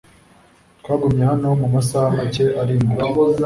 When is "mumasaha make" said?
1.61-2.45